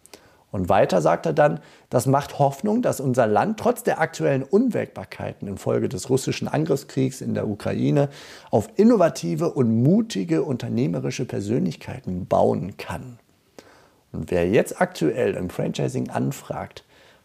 Und 0.51 0.69
weiter 0.69 1.01
sagt 1.01 1.25
er 1.25 1.33
dann, 1.33 1.59
das 1.89 2.05
macht 2.05 2.39
Hoffnung, 2.39 2.81
dass 2.81 2.99
unser 2.99 3.27
Land 3.27 3.59
trotz 3.59 3.83
der 3.83 3.99
aktuellen 3.99 4.43
Unwägbarkeiten 4.43 5.47
infolge 5.47 5.89
des 5.89 6.09
russischen 6.09 6.47
Angriffskriegs 6.47 7.21
in 7.21 7.33
der 7.33 7.47
Ukraine 7.47 8.09
auf 8.49 8.69
innovative 8.75 9.51
und 9.51 9.83
mutige 9.83 10.43
unternehmerische 10.43 11.25
Persönlichkeiten 11.25 12.25
bauen 12.25 12.77
kann. 12.77 13.19
Und 14.11 14.31
wer 14.31 14.47
jetzt 14.47 14.81
aktuell 14.81 15.35
im 15.35 15.49
Franchising 15.49 16.09
anfragt, 16.09 16.83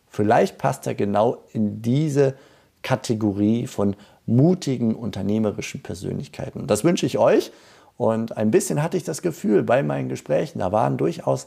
vielleicht 0.08 0.58
passt 0.58 0.86
er 0.86 0.94
genau 0.94 1.42
in 1.52 1.82
diese 1.82 2.34
Kategorie 2.82 3.66
von 3.66 3.96
mutigen 4.26 4.94
unternehmerischen 4.94 5.82
Persönlichkeiten. 5.82 6.66
Das 6.66 6.84
wünsche 6.84 7.06
ich 7.06 7.18
euch. 7.18 7.52
Und 7.96 8.36
ein 8.36 8.50
bisschen 8.50 8.82
hatte 8.82 8.96
ich 8.96 9.04
das 9.04 9.22
Gefühl 9.22 9.62
bei 9.62 9.82
meinen 9.82 10.08
Gesprächen, 10.08 10.58
da 10.58 10.72
waren 10.72 10.96
durchaus 10.96 11.46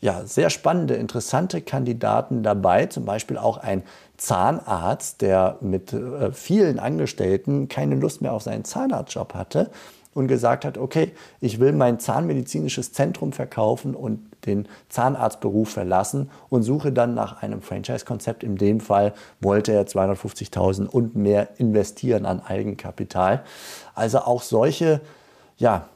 ja, 0.00 0.24
sehr 0.24 0.48
spannende, 0.48 0.94
interessante 0.94 1.60
Kandidaten 1.60 2.44
dabei, 2.44 2.86
zum 2.86 3.04
Beispiel 3.04 3.36
auch 3.36 3.56
ein 3.56 3.82
Zahnarzt, 4.16 5.22
der 5.22 5.58
mit 5.60 5.92
äh, 5.92 6.30
vielen 6.30 6.78
Angestellten 6.78 7.68
keine 7.68 7.96
Lust 7.96 8.22
mehr 8.22 8.32
auf 8.32 8.42
seinen 8.42 8.64
Zahnarztjob 8.64 9.34
hatte 9.34 9.70
und 10.14 10.26
gesagt 10.26 10.64
hat, 10.64 10.78
okay, 10.78 11.12
ich 11.40 11.60
will 11.60 11.72
mein 11.72 12.00
zahnmedizinisches 12.00 12.92
Zentrum 12.92 13.32
verkaufen 13.32 13.94
und 13.94 14.20
den 14.46 14.66
Zahnarztberuf 14.88 15.70
verlassen 15.70 16.30
und 16.48 16.62
suche 16.62 16.92
dann 16.92 17.14
nach 17.14 17.42
einem 17.42 17.62
Franchise-Konzept. 17.62 18.42
In 18.42 18.56
dem 18.56 18.80
Fall 18.80 19.12
wollte 19.40 19.72
er 19.72 19.86
250.000 19.86 20.86
und 20.86 21.14
mehr 21.14 21.48
investieren 21.58 22.26
an 22.26 22.40
Eigenkapital. 22.40 23.44
Also 23.94 24.20
auch 24.20 24.42
solche 24.42 25.00
ja, 25.56 25.88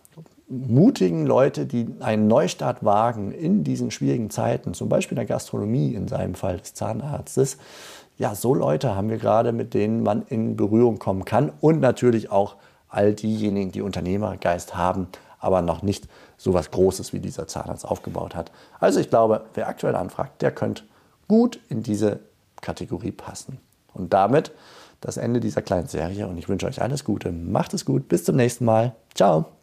mutigen 0.49 1.27
Leute, 1.27 1.67
die 1.67 1.89
einen 2.01 2.29
Neustart 2.29 2.85
wagen 2.85 3.33
in 3.33 3.65
diesen 3.65 3.91
schwierigen 3.91 4.31
Zeiten, 4.31 4.75
zum 4.75 4.89
Beispiel 4.89 5.17
in 5.17 5.27
der 5.27 5.27
Gastronomie, 5.27 5.95
in 5.95 6.09
seinem 6.09 6.35
Fall 6.35 6.59
des 6.59 6.75
Zahnarztes, 6.75 7.57
ja, 8.19 8.35
so 8.35 8.55
Leute 8.55 8.95
haben 8.95 9.09
wir 9.09 9.17
gerade, 9.17 9.53
mit 9.53 9.75
denen 9.75 10.03
man 10.03 10.23
in 10.29 10.57
Berührung 10.57 10.99
kommen 10.99 11.25
kann 11.25 11.51
und 11.61 11.81
natürlich 11.81 12.31
auch 12.31 12.57
all 12.93 13.15
diejenigen, 13.15 13.73
die 13.73 13.83
Unternehmergeist 13.83 14.77
haben, 14.77 15.09
aber 15.39 15.63
noch 15.63 15.83
nicht 15.83 16.09
so 16.37 16.55
was 16.55 16.71
Großes 16.71 17.13
wie 17.13 17.21
dieser 17.21 17.49
Zahnarzt 17.49 17.85
aufgebaut 17.85 18.35
hat. 18.35 18.53
Also 18.79 19.01
ich 19.01 19.11
glaube, 19.11 19.47
wer 19.55 19.69
aktuell 19.69 19.97
anfragt, 19.97 20.43
der 20.43 20.53
könnte 20.53 20.85
gut 21.27 21.59
in 21.69 21.83
diese 21.83 22.21
Kategorie 22.61 23.13
passen. 23.13 23.59
Und 23.95 24.13
damit 24.13 24.53
das 25.01 25.17
Ende 25.17 25.41
dieser 25.41 25.63
kleinen 25.63 25.89
Serie 25.89 26.29
und 26.29 26.39
ich 26.39 26.49
wünsche 26.49 26.67
euch 26.67 26.81
alles 26.81 27.05
Gute. 27.05 27.33
Macht 27.33 27.75
es 27.75 27.85
gut, 27.85 28.09
bis 28.09 28.25
zum 28.25 28.37
nächsten 28.37 28.65
Mal. 28.65 28.95
Ciao. 29.15 29.62